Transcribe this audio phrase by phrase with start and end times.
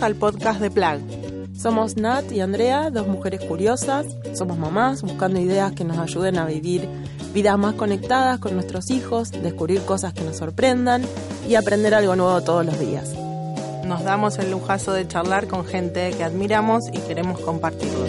[0.00, 0.98] Al podcast de Plag.
[1.54, 4.06] Somos Nat y Andrea, dos mujeres curiosas.
[4.32, 6.88] Somos mamás buscando ideas que nos ayuden a vivir
[7.34, 11.02] vidas más conectadas con nuestros hijos, descubrir cosas que nos sorprendan
[11.46, 13.10] y aprender algo nuevo todos los días.
[13.84, 18.06] Nos damos el lujazo de charlar con gente que admiramos y queremos compartirlo.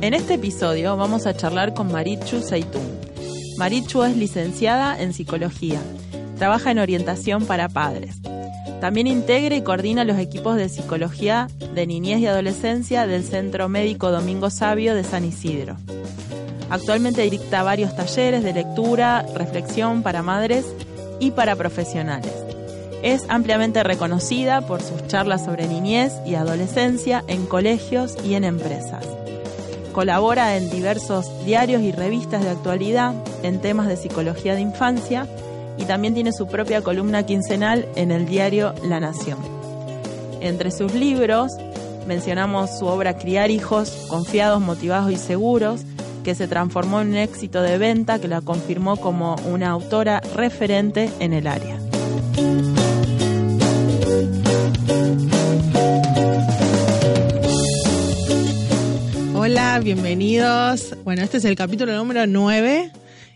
[0.00, 3.00] En este episodio vamos a charlar con Marichu Seitún.
[3.58, 5.80] Marichu es licenciada en psicología.
[6.36, 8.20] Trabaja en orientación para padres.
[8.80, 14.10] También integra y coordina los equipos de psicología de niñez y adolescencia del Centro Médico
[14.10, 15.76] Domingo Sabio de San Isidro.
[16.70, 20.66] Actualmente dicta varios talleres de lectura, reflexión para madres
[21.20, 22.32] y para profesionales.
[23.02, 29.06] Es ampliamente reconocida por sus charlas sobre niñez y adolescencia en colegios y en empresas.
[29.92, 35.28] Colabora en diversos diarios y revistas de actualidad en temas de psicología de infancia
[35.78, 39.38] y también tiene su propia columna quincenal en el diario La Nación.
[40.40, 41.52] Entre sus libros
[42.06, 45.82] mencionamos su obra Criar hijos confiados, motivados y seguros,
[46.22, 51.10] que se transformó en un éxito de venta que la confirmó como una autora referente
[51.20, 51.78] en el área.
[59.34, 60.94] Hola, bienvenidos.
[61.04, 62.90] Bueno, este es el capítulo número 9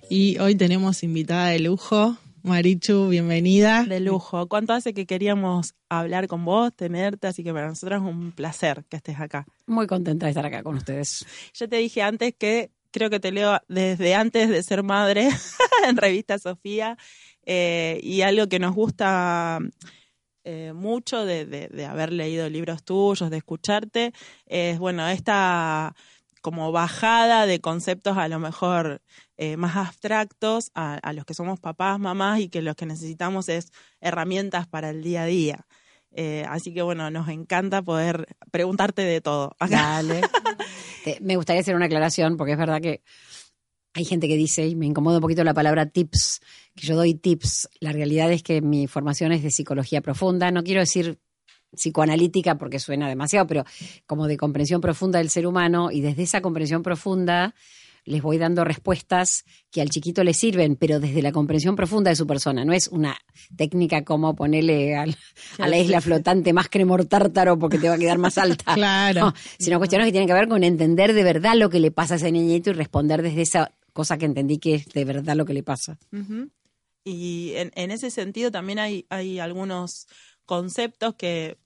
[0.09, 2.17] y hoy tenemos invitada de lujo,
[2.49, 3.85] Marichu, bienvenida.
[3.85, 4.49] De lujo.
[4.49, 7.27] ¿Cuánto hace que queríamos hablar con vos, tenerte?
[7.27, 9.47] Así que para nosotros es un placer que estés acá.
[9.67, 11.27] Muy contenta de estar acá con ustedes.
[11.53, 15.29] Yo te dije antes que creo que te leo desde antes de ser madre
[15.87, 16.97] en Revista Sofía
[17.45, 19.59] eh, y algo que nos gusta
[20.45, 24.15] eh, mucho de, haber leído libros tuyos, de escucharte,
[24.47, 25.95] es, bueno, esta
[26.49, 29.03] como bajada de conceptos a lo mejor
[29.37, 33.71] eh, más abstractos a, los que somos papás, mamás y que lo que necesitamos es
[34.01, 35.67] herramientas para el día a día.
[36.49, 39.55] así que bueno, nos encanta poder preguntarte de todo.
[39.69, 40.23] Dale.
[41.21, 43.03] me gustaría hacer una aclaración porque es verdad que
[43.95, 46.41] hay gente que dice, y me incomoda un poquito la palabra tips,
[46.75, 47.69] que yo doy tips.
[47.81, 50.51] La realidad es que mi formación es de psicología profunda.
[50.51, 51.19] No quiero decir
[51.75, 53.65] psicoanalítica porque suena demasiado, pero
[54.07, 57.55] como de comprensión profunda del ser humano y desde esa comprensión profunda
[58.09, 62.17] les voy dando respuestas que al chiquito le sirven, pero desde la comprensión profunda de
[62.17, 62.65] su persona.
[62.65, 63.17] No es una
[63.57, 65.07] técnica como ponerle a
[65.59, 68.65] la isla flotante más cremor tártaro porque te va a quedar más alta.
[68.75, 69.35] claro.
[69.59, 72.17] sino cuestiones que tienen que ver con entender de verdad lo que le pasa a
[72.17, 75.55] ese niñito y responder desde esa cosa que entendí que es de verdad lo que
[75.55, 75.99] le pasa.
[77.05, 80.07] Y en, ese sentido también hay, hay algunos
[80.49, 81.59] conceptos que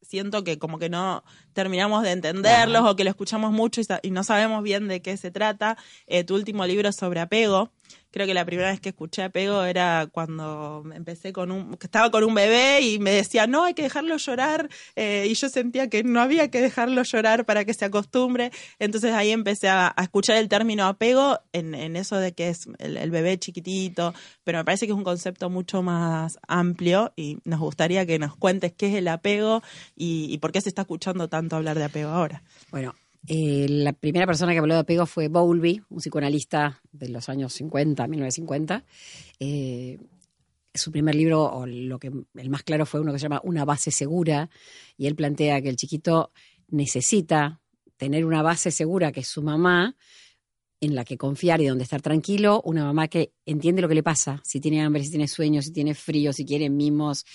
[0.00, 4.24] siento que como que no terminamos de entenderlos o que lo escuchamos mucho y, no
[4.24, 5.76] sabemos bien de qué se trata.
[6.06, 7.70] Eh, tu último libro sobre apego,
[8.10, 12.10] creo que la primera vez que escuché apego era cuando empecé con un, que estaba
[12.10, 15.88] con un bebé y me decía, no, hay que dejarlo llorar, eh, y yo sentía
[15.88, 20.36] que no había que dejarlo llorar para que se acostumbre, entonces ahí empecé a, escuchar
[20.36, 24.14] el término apego en, eso de que es el, bebé chiquitito,
[24.44, 28.36] pero me parece que es un concepto mucho más amplio y nos gustaría que nos
[28.36, 29.62] cuentes qué es el apego
[29.96, 32.42] y, y por qué se está escuchando tanto hablar de apego ahora.
[32.70, 32.94] Bueno,
[33.26, 37.52] eh, la primera persona que habló de apego fue Bowlby, un psicoanalista de los años
[37.52, 38.84] 50, 1950.
[39.38, 39.98] Eh,
[40.72, 43.64] su primer libro, o lo que el más claro fue uno que se llama Una
[43.64, 44.48] base segura,
[44.96, 46.32] y él plantea que el chiquito
[46.68, 47.60] necesita
[47.96, 49.96] tener una base segura, que es su mamá,
[50.80, 54.02] en la que confiar y donde estar tranquilo, una mamá que entiende lo que le
[54.02, 57.26] pasa, si tiene hambre, si tiene sueño, si tiene frío, si quiere mimos.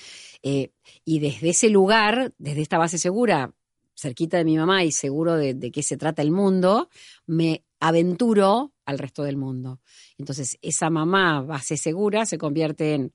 [0.41, 0.71] Eh,
[1.03, 3.53] y desde ese lugar, desde esta base segura,
[3.95, 6.89] cerquita de mi mamá y seguro de, qué se trata el mundo,
[7.25, 9.79] me aventuro al resto del mundo.
[10.17, 13.13] Entonces, esa mamá base segura se convierte en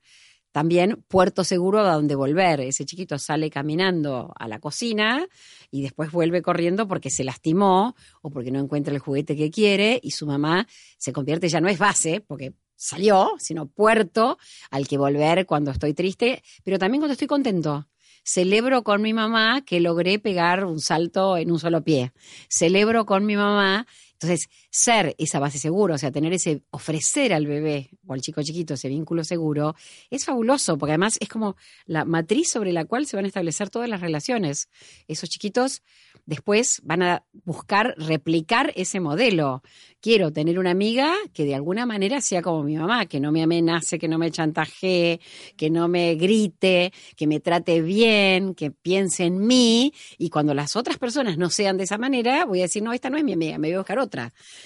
[0.53, 2.61] también puerto seguro a donde volver.
[2.61, 5.27] Ese chiquito sale caminando a la cocina
[5.71, 10.01] y después vuelve corriendo porque se lastimó o porque no encuentra el juguete que quiere
[10.03, 10.67] y su mamá
[10.99, 14.39] se convierte, ya no es base, porque salió, sino puerto
[14.71, 17.87] al que volver cuando estoy triste, pero también cuando estoy contento.
[18.23, 22.13] Celebro con mi mamá que logré pegar un salto en un solo pie.
[22.49, 23.87] Celebro con mi mamá.
[24.23, 28.43] Entonces, ser esa base segura, o sea, tener ese, ofrecer al bebé o al chico
[28.43, 29.75] chiquito ese vínculo seguro,
[30.11, 31.57] es fabuloso, porque además es como
[31.87, 34.69] la matriz sobre la cual se van a establecer todas las relaciones.
[35.09, 35.83] Esos chiquitos
[36.27, 39.63] después van a buscar replicar ese modelo.
[40.03, 43.43] Quiero tener una amiga que de alguna manera sea como mi mamá, que no me
[43.43, 45.21] amenace, que no me chantajee,
[45.57, 49.93] que no me grite, que me trate bien, que piense en mí.
[50.19, 53.09] Y cuando las otras personas no sean de esa manera, voy a decir, no, esta
[53.09, 54.10] no es mi amiga, me voy a buscar otra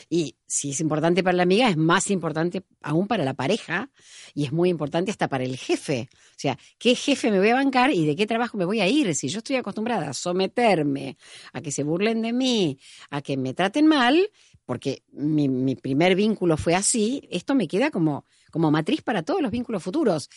[0.09, 3.91] Y si es importante para la amiga, es más importante aún para la pareja
[4.35, 6.09] y es muy importante hasta para el jefe.
[6.13, 8.89] O sea, ¿qué jefe me voy a bancar y de qué trabajo me voy a
[8.89, 9.15] ir?
[9.15, 11.17] Si yo estoy acostumbrada a someterme,
[11.53, 12.79] a que se burlen de mí,
[13.11, 14.31] a que me traten mal,
[14.67, 19.43] porque mi, mi primer vínculo fue así, esto me queda como, como matriz para todos
[19.43, 20.31] los vínculos futuros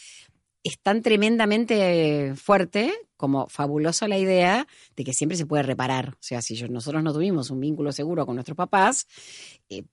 [0.67, 4.67] es tan tremendamente fuerte como fabulosa la idea
[4.97, 6.09] de que siempre se puede reparar.
[6.15, 9.07] O sea, si nosotros no tuvimos un vínculo seguro con nuestros papás,
[9.69, 9.85] eh,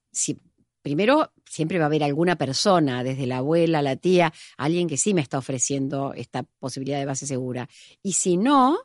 [0.83, 5.15] primero siempre va a haber alguna persona, desde la abuela, la tía, alguien que sí
[5.15, 7.69] me está ofreciendo esta posibilidad de base segura.
[8.03, 8.81] Y si no,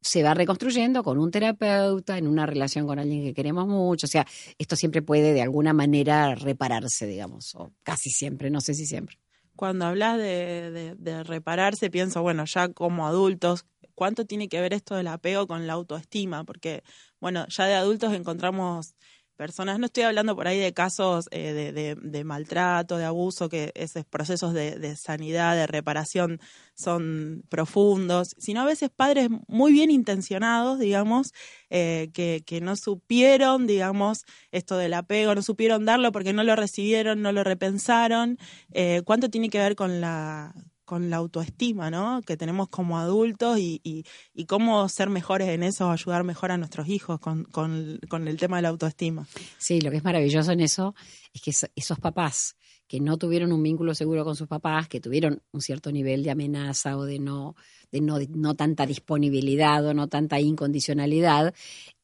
[0.00, 4.06] se va reconstruyendo con un terapeuta, en una relación con alguien que queremos mucho.
[4.06, 4.26] O sea,
[4.58, 9.19] esto siempre puede de alguna manera repararse, digamos, o casi siempre, no sé si siempre
[9.60, 14.94] cuando hablas de, de, repararse, pienso, bueno, ya como adultos, ¿cuánto tiene que ver esto
[14.94, 16.44] del apego con la autoestima?
[16.44, 16.82] Porque,
[17.20, 18.94] bueno, ya de adultos encontramos
[19.40, 24.04] personas, no estoy hablando por ahí de casos eh, de, maltrato, de abuso, que esos
[24.04, 26.40] procesos de, sanidad, de reparación
[26.74, 31.32] son profundos, sino a veces padres muy bien intencionados, digamos,
[31.70, 36.54] eh, que, que, no supieron, digamos, esto del apego, no supieron darlo porque no lo
[36.54, 38.36] recibieron, no lo repensaron.
[38.72, 40.52] Eh, ¿Cuánto tiene que ver con la,
[40.90, 42.20] con la autoestima, ¿no?
[42.22, 46.88] Que tenemos como adultos y, y, cómo ser mejores en eso, ayudar mejor a nuestros
[46.88, 49.24] hijos con, con, el tema de la autoestima.
[49.56, 50.96] Sí, lo que es maravilloso en eso
[51.32, 52.56] es que esos papás
[52.90, 56.32] que no tuvieron un vínculo seguro con sus papás, que tuvieron un cierto nivel de
[56.32, 57.54] amenaza o de no,
[57.92, 61.54] de no, no tanta disponibilidad o no tanta incondicionalidad,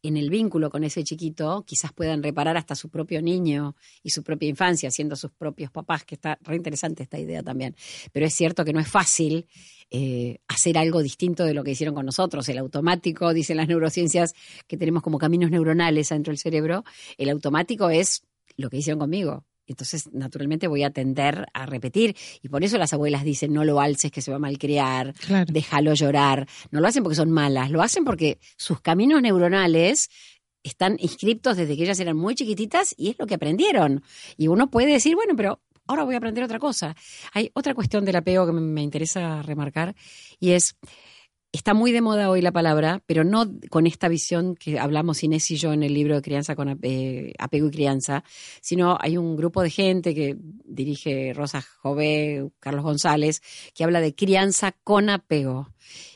[0.05, 3.75] en el vínculo con ese chiquito quizás puedan reparar hasta su propio niño
[4.05, 7.75] y su propia infancia, siendo sus propios papás, que está re interesante esta idea también.
[8.13, 9.49] Pero es cierto que no es fácil
[9.91, 12.49] eh, hacer algo distinto de lo que hicieron con nosotros.
[12.49, 14.35] El automático, dicen las neurociencias,
[14.69, 16.85] que tenemos como caminos neuronales dentro del cerebro,
[17.19, 18.23] el automático es
[18.57, 19.45] lo que hicieron conmigo.
[19.67, 22.17] Entonces, naturalmente voy a tender a repetir.
[22.43, 25.15] Y por eso las abuelas dicen, no lo alces que se va a malcriar,
[25.47, 26.47] déjalo llorar.
[26.71, 30.09] No lo hacen porque son malas, lo hacen porque sus caminos neuronales
[30.63, 34.03] están inscriptos desde que ellas eran muy chiquititas y es lo que aprendieron.
[34.37, 36.97] Y uno puede decir, bueno, pero ahora voy a aprender otra cosa.
[37.33, 39.95] Hay otra cuestión del apego que me interesa remarcar
[40.41, 40.77] y es
[41.57, 45.51] Está muy de moda hoy la palabra, pero no con esta visión que hablamos Inés
[45.51, 48.25] y yo en el libro de Crianza con eh, Apego y Crianza,
[48.61, 53.41] sino hay un grupo de gente que dirige Rosa Jové, Carlos González,
[53.75, 55.73] que habla de crianza con apego.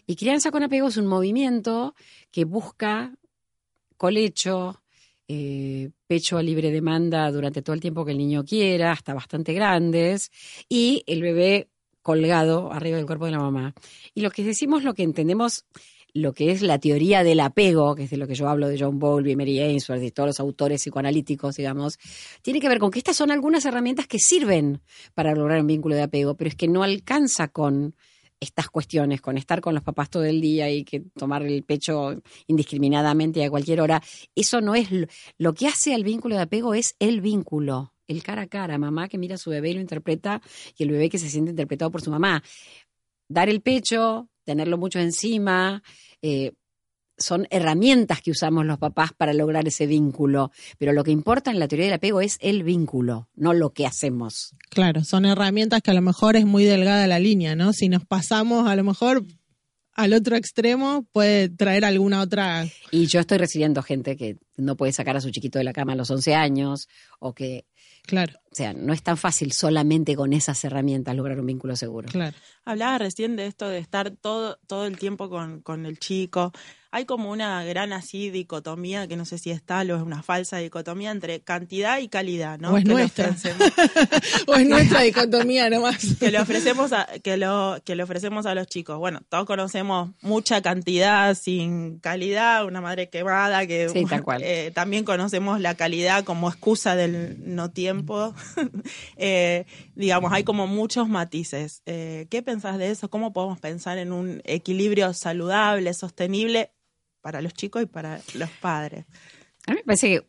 [0.07, 1.95] Y crianza con apego es un movimiento
[2.31, 3.15] que busca
[3.97, 4.83] colecho,
[5.27, 9.55] eh, pecho a libre demanda durante todo el tiempo que el niño quiera, hasta bastante
[9.55, 10.31] grandes,
[10.69, 11.71] y el bebé
[12.03, 13.75] colgado arriba del cuerpo de la mamá.
[14.15, 15.65] Y lo que decimos, lo que entendemos,
[16.13, 18.79] lo que es la teoría del apego, que es de lo que yo hablo de
[18.79, 21.99] John Bowlby, Mary Ainsworth, de todos los autores psicoanalíticos, digamos,
[22.43, 24.81] tiene que ver con que estas son algunas herramientas que sirven
[25.15, 27.95] para lograr un vínculo de apego, pero es que no alcanza con
[28.41, 32.23] estas cuestiones, con estar con los papás todo el día y que tomar el pecho
[32.47, 34.03] indiscriminadamente a cualquier hora,
[34.35, 34.89] eso no es
[35.37, 39.09] lo que hace al vínculo de apego es el vínculo el cara a cara, mamá
[39.09, 40.43] que mira a su bebé y lo interpreta,
[40.77, 42.43] y el bebé que se siente interpretado por su mamá.
[43.29, 45.83] Dar el pecho, tenerlo mucho encima,
[46.21, 46.53] eh,
[47.17, 51.59] son herramientas que usamos los papás para lograr ese vínculo, pero lo que importa en
[51.59, 54.55] la teoría del apego es el vínculo, no lo que hacemos.
[54.71, 57.73] Claro, son herramientas que a lo mejor es muy delgada la línea, ¿no?
[57.73, 59.23] Si nos pasamos, a lo mejor
[59.93, 62.67] al otro extremo puede traer alguna otra.
[62.91, 65.93] Y yo estoy recibiendo gente que no puede sacar a su chiquito de la cama
[65.93, 67.67] a los 11 años o que
[68.07, 68.41] Claro.
[68.53, 72.09] O sea, no es tan fácil solamente con esas herramientas lograr un vínculo seguro.
[72.09, 72.37] Claro.
[72.65, 76.53] Hablaba recién de esto de estar todo, todo el tiempo con, con el chico
[76.93, 80.23] hay como una gran así dicotomía, que no sé si es tal o es una
[80.23, 82.73] falsa dicotomía entre cantidad y calidad, ¿no?
[82.73, 83.31] O es nuestra.
[84.47, 85.99] o es nuestra dicotomía nomás.
[86.21, 88.99] que le ofrecemos a, que lo, que le ofrecemos a los chicos.
[88.99, 94.43] Bueno, todos conocemos mucha cantidad sin calidad, una madre quemada, que sí, tal cual.
[94.51, 98.35] Eh, también conocemos la calidad como excusa del no tiempo.
[99.17, 101.83] eh, digamos, hay como muchos matices.
[101.87, 103.11] Eh, ¿Qué pensás de eso?
[103.11, 106.73] ¿Cómo podemos pensar en un equilibrio saludable, sostenible
[107.21, 109.05] para los chicos y para los padres.
[109.67, 110.27] A mí me parece que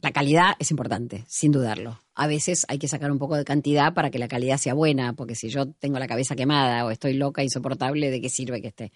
[0.00, 2.00] la calidad es importante, sin dudarlo.
[2.14, 5.14] A veces hay que sacar un poco de cantidad para que la calidad sea buena,
[5.14, 8.68] porque si yo tengo la cabeza quemada o estoy loca, insoportable, ¿de qué sirve que
[8.68, 8.92] esté?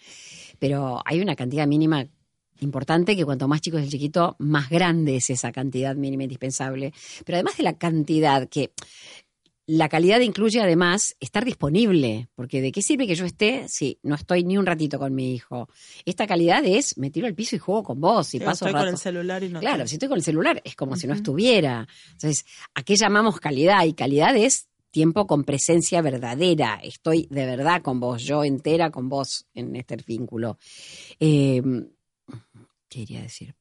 [0.59, 2.07] Pero hay una cantidad mínima
[2.63, 6.93] importante que cuanto más chico es el chiquito, más grande es esa cantidad mínima indispensable.
[7.25, 8.71] Pero además de la cantidad que
[9.67, 14.17] la calidad incluye además estar disponible, porque ¿de qué sirve que yo esté si no
[14.17, 15.69] estoy ni un ratito con mi hijo?
[16.05, 18.73] Esta calidad es me tiro al piso y juego con vos y Sí, paso estoy
[18.73, 18.87] rato.
[18.87, 19.89] con el celular y no Claro, estoy.
[19.91, 21.87] si estoy con el celular es como si no estuviera.
[22.13, 23.85] Entonces, ¿a qué llamamos calidad?
[23.85, 26.81] Y calidad es tiempo con presencia verdadera.
[26.83, 30.59] Estoy de verdad con vos, yo entera con vos en este vínculo.
[31.21, 31.63] Eh,
[32.91, 33.55] ¿Qué iría a decir?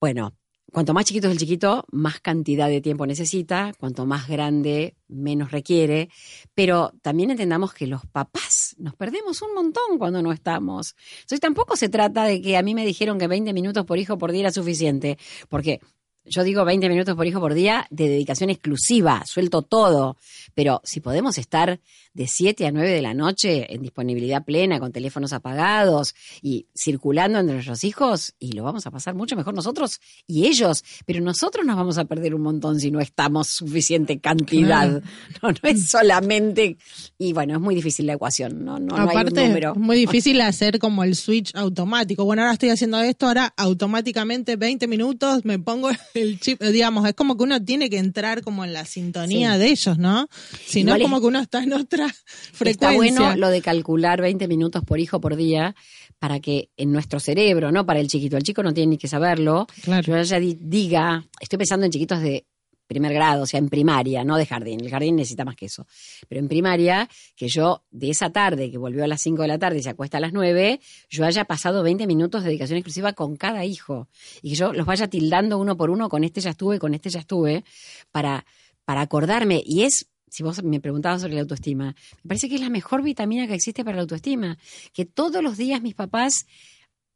[0.00, 0.36] Bueno,
[0.72, 5.52] cuanto más chiquito es el chiquito, más cantidad de tiempo necesita, cuanto más grande, menos
[5.52, 6.10] requiere,
[6.54, 10.94] pero también entendamos que los papás nos perdemos un montón cuando no estamos.
[11.20, 14.18] Entonces tampoco se trata de que a mí me dijeron que 20 minutos por hijo
[14.18, 15.16] por día era suficiente,
[15.48, 15.80] porque
[16.28, 20.16] yo digo 20 minutos por hijo por día de dedicación exclusiva, suelto todo,
[20.54, 21.80] pero si podemos estar
[22.14, 27.38] de 7 a 9 de la noche en disponibilidad plena, con teléfonos apagados y circulando
[27.38, 31.64] entre nuestros hijos, y lo vamos a pasar mucho mejor nosotros y ellos, pero nosotros
[31.64, 35.02] nos vamos a perder un montón si no estamos suficiente cantidad.
[35.42, 36.78] No, no es solamente,
[37.18, 39.72] y bueno, es muy difícil la ecuación, no, no, no hay un Aparte, número.
[39.72, 42.24] es muy difícil hacer como el switch automático.
[42.24, 45.90] Bueno, ahora estoy haciendo esto, ahora automáticamente 20 minutos me pongo
[46.22, 46.62] el chip.
[46.62, 49.58] Digamos, es como que uno tiene que entrar como en la sintonía Sí.
[49.60, 50.28] de ellos, ¿no?
[50.66, 52.70] Si no, es como que uno está en otra frecuencia.
[52.70, 55.74] Está bueno lo de calcular 20 minutos por hijo por día
[56.18, 59.06] para que en nuestro cerebro, no para el chiquito, el chico no tiene ni que
[59.08, 60.02] saberlo, Claro.
[60.16, 62.44] yo ya di- diga, estoy pensando en chiquitos de
[62.88, 65.86] primer grado, o sea, en primaria, no de jardín, el jardín necesita más que eso,
[66.26, 69.58] pero en primaria, que yo de esa tarde, que volvió a las 5 de la
[69.58, 73.12] tarde y se acuesta a las 9, yo haya pasado 20 minutos de dedicación exclusiva
[73.12, 74.08] con cada hijo,
[74.42, 77.10] y que yo los vaya tildando uno por uno, con este ya estuve, con este
[77.10, 77.64] ya estuve,
[78.10, 78.44] para,
[78.84, 82.60] para acordarme, y es si vos me preguntabas sobre la autoestima, me parece que es
[82.60, 84.58] la mejor vitamina que existe para la autoestima.
[84.92, 86.44] Que todos los días mis papás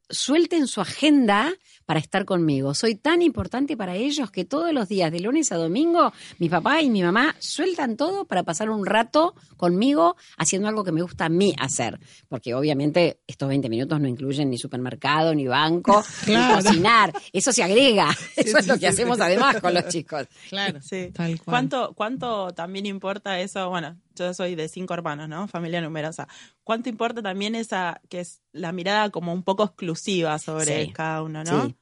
[0.08, 1.52] suelten su agenda
[1.92, 2.72] para estar conmigo.
[2.72, 6.80] Soy tan importante para ellos que todos los días, de lunes a domingo, mi papá
[6.80, 11.26] y mi mamá sueltan todo para pasar un rato conmigo haciendo algo que me gusta
[11.26, 12.00] a mí hacer.
[12.30, 16.56] Porque obviamente estos 20 minutos no incluyen ni supermercado, ni banco, Claro.
[16.56, 17.12] ni cocinar.
[17.30, 18.08] Eso se agrega.
[18.36, 19.22] Eso es lo que sí, hacemos sí.
[19.24, 20.26] además con los chicos.
[20.48, 21.10] Claro, Sí.
[21.12, 21.44] tal cual.
[21.44, 23.68] ¿Cuánto, ¿Cuánto también importa eso?
[23.68, 25.46] Bueno, yo soy de cinco hermanos, ¿no?
[25.46, 26.26] Familia numerosa.
[26.64, 31.22] ¿Cuánto importa también esa, que es la mirada como un poco exclusiva sobre Sí, cada
[31.22, 31.66] uno, ¿no?
[31.66, 31.76] Sí.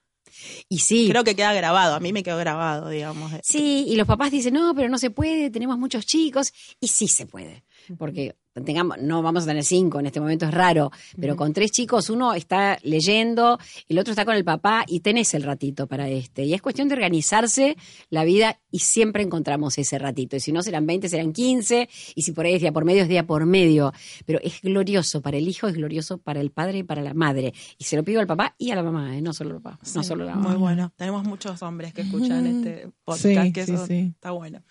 [0.68, 3.32] Y sí, Creo que queda grabado, a mí me quedó grabado, digamos.
[3.42, 7.08] Sí, y los papás dicen, no, pero no se puede, tenemos muchos chicos, y sí
[7.08, 7.64] se puede,
[7.98, 11.70] porque tengamos, no vamos a tener cinco, en este momento es raro, pero con tres
[11.70, 13.58] chicos uno está leyendo,
[13.88, 16.44] el otro está con el papá y tenés el ratito para este.
[16.44, 17.76] Y es cuestión de organizarse
[18.10, 20.36] la vida y siempre encontramos ese ratito.
[20.36, 23.02] Y si no serán 20, serán 15, y si por ahí es día por medio,
[23.02, 23.92] es día por medio.
[24.26, 27.54] Pero es glorioso para el hijo, es glorioso para el padre y para la madre.
[27.78, 29.22] Y se lo pido al papá y a la mamá, ¿eh?
[29.22, 30.50] no solo al papá, no Sí, solo a la mamá.
[30.50, 30.92] Muy bueno.
[30.96, 34.12] Tenemos muchos hombres que escuchan este podcast, Sí, que sí, eso sí.
[34.14, 34.62] está bueno.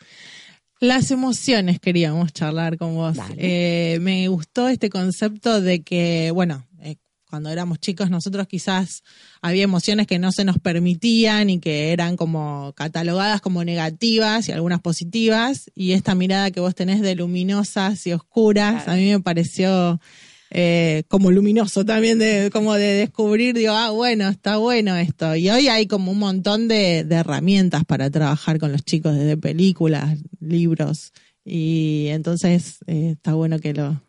[0.80, 3.18] Las emociones queríamos charlar con vos.
[3.38, 6.96] Eh, me gustó este concepto de que, bueno, eh,
[7.30, 9.04] cuando éramos chicos nosotros quizás
[9.42, 14.54] había emociones que no se nos permitían y que eran como catalogadas como negativas y
[14.54, 15.70] algunas positivas.
[15.76, 18.92] Y esta mirada que vos tenés de luminosas y oscuras, Claro.
[18.94, 20.00] a mí me pareció
[20.52, 25.36] eh, como luminoso también, de, como de descubrir, digo, ah, bueno, está bueno esto.
[25.36, 29.38] Y hoy hay como un montón de, de herramientas para trabajar con los chicos, desde
[29.38, 31.14] películas, libros.
[31.46, 34.02] Y entonces eh, está bueno que lo,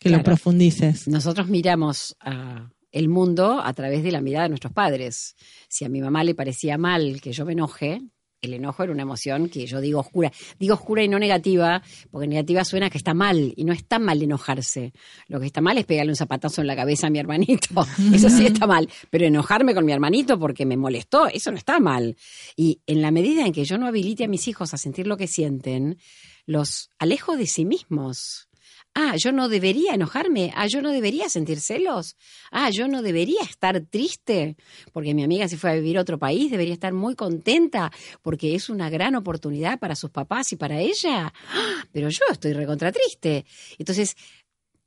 [0.00, 1.08] que lo profundices.
[1.08, 5.34] Nosotros miramos a el mundo a través de la mirada de nuestros padres.
[5.68, 8.00] Si a mi mamá le parecía mal que yo me enoje,
[8.46, 10.32] el enojo era una emoción que yo digo oscura.
[10.58, 14.22] Digo oscura y no negativa, porque negativa suena que está mal, y no está mal
[14.22, 14.92] enojarse.
[15.28, 17.86] Lo que está mal es pegarle un zapatazo en la cabeza a mi hermanito.
[18.14, 18.88] Eso sí está mal.
[19.10, 22.16] Pero enojarme con mi hermanito porque me molestó, eso no está mal.
[22.56, 25.16] Y en la medida en que yo no habilite a mis hijos a sentir lo
[25.16, 25.98] que sienten,
[26.46, 28.48] los alejo de sí mismos.
[28.96, 30.52] Ah, yo no debería enojarme.
[30.54, 32.16] Ah, yo no debería sentir celos.
[32.52, 34.56] Ah, yo no debería estar triste
[34.92, 36.50] porque mi amiga se fue a vivir a otro país.
[36.50, 37.90] Debería estar muy contenta
[38.22, 41.32] porque es una gran oportunidad para sus papás y para ella.
[41.48, 43.44] Ah, pero yo estoy recontra triste.
[43.78, 44.16] Entonces,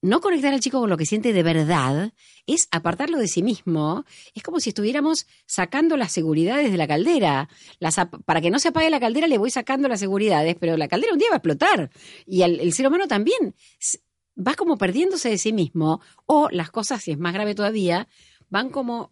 [0.07, 2.13] no conectar al chico con lo que siente de verdad
[2.45, 4.05] es apartarlo de sí mismo.
[4.33, 7.49] Es como si estuviéramos sacando las seguridades de la caldera.
[8.25, 11.13] Para que no se apague la caldera le voy sacando las seguridades, pero la caldera
[11.13, 11.91] un día va a explotar.
[12.25, 13.53] Y el, ser humano también
[14.35, 16.01] va como perdiéndose de sí mismo.
[16.25, 18.07] O las cosas, si es más grave todavía,
[18.49, 19.11] van como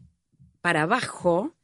[0.62, 1.56] para abajo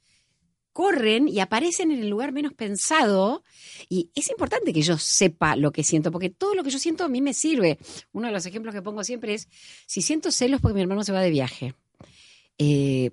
[0.74, 3.44] corren y aparecen en el lugar menos pensado.
[3.90, 7.04] Y es importante que yo sepa lo que siento, porque todo lo que yo siento
[7.04, 7.78] a mí me sirve.
[8.12, 9.48] Uno de los ejemplos que pongo siempre es,
[9.86, 11.76] si siento celos porque mi hermano se va de viaje,
[12.58, 13.12] eh,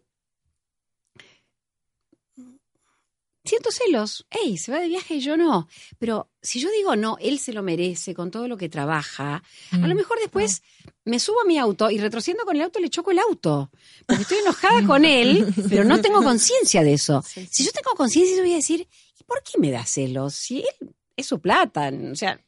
[3.48, 4.26] siento celos.
[4.30, 5.68] Ey, se va de viaje y yo no.
[5.98, 9.76] Pero si yo digo no, él se lo merece con todo lo que trabaja, a
[9.78, 9.96] lo Mm.
[9.96, 10.62] mejor después
[11.04, 13.70] me subo a mi auto y retrocediendo con el auto le choco el auto.
[14.06, 17.22] Porque estoy enojada con él, pero no tengo conciencia de eso.
[17.26, 17.48] Sí, sí.
[17.50, 18.86] Si yo tengo conciencia, yo voy a decir,
[19.18, 20.34] ¿y por qué me da celos?
[20.34, 22.40] Si él es su plata, o sea,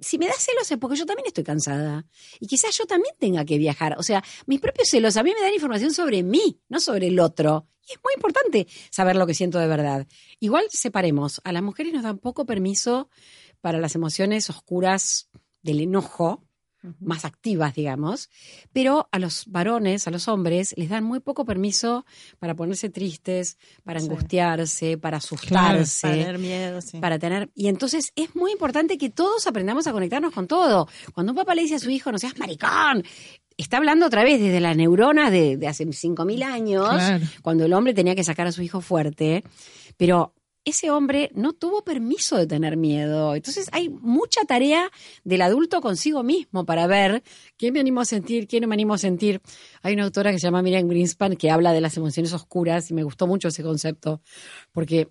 [0.00, 2.06] si me da celos es porque yo también estoy cansada.
[2.40, 3.96] Y quizás yo también tenga que viajar.
[3.98, 7.18] O sea, mis propios celos a mí me dan información sobre mí, no sobre el
[7.20, 7.66] otro.
[7.88, 10.06] Y es muy importante saber lo que siento de verdad.
[10.40, 11.40] Igual separemos.
[11.44, 13.08] A las mujeres nos dan poco permiso
[13.60, 15.30] para las emociones oscuras
[15.62, 16.44] del enojo,
[17.00, 18.30] más activas, digamos,
[18.72, 22.06] pero a los varones, a los hombres, les dan muy poco permiso
[22.38, 24.06] para ponerse tristes, para Sí.
[24.06, 26.98] angustiarse, para Claro, asustarse Para tener miedo, sí.
[27.00, 27.50] para tener.
[27.54, 30.88] Y entonces es muy importante que todos aprendamos a conectarnos con todo.
[31.14, 33.02] Cuando un papá le dice a su hijo, no seas maricón,
[33.56, 37.24] está hablando otra vez desde las neuronas de, de hace 5.000 años, Claro.
[37.42, 39.42] cuando el hombre tenía que sacar a su hijo fuerte.
[39.96, 40.32] Pero
[40.68, 43.34] ese hombre no tuvo permiso de tener miedo.
[43.34, 44.90] Entonces hay mucha tarea
[45.24, 47.22] del adulto consigo mismo para ver
[47.56, 49.40] qué me animo a sentir, qué no me animo a sentir.
[49.82, 52.94] Hay una autora que se llama Miriam Greenspan que habla de las emociones oscuras y
[52.94, 54.20] me gustó mucho ese concepto
[54.72, 55.08] porque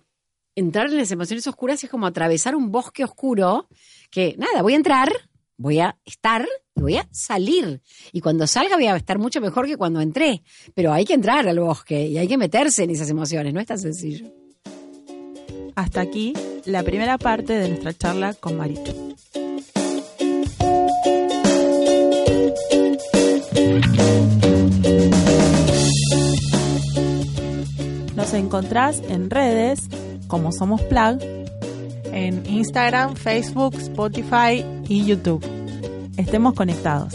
[0.54, 3.68] entrar en las emociones oscuras es como atravesar un bosque oscuro
[4.10, 5.12] que, nada, voy a entrar,
[5.56, 7.80] voy a estar y voy a salir.
[8.12, 10.42] Y cuando salga voy a estar mucho mejor que cuando entré.
[10.74, 13.66] Pero hay que entrar al bosque y hay que meterse en esas emociones, no es
[13.66, 14.32] tan sencillo.
[15.78, 16.32] Hasta aquí
[16.64, 19.14] la primera parte de nuestra charla con Marichu.
[28.16, 29.82] Nos encontrás en redes
[30.26, 31.20] como Somos Plug
[32.12, 35.46] En Instagram, Facebook, Spotify y YouTube.
[36.16, 37.14] Estemos conectados.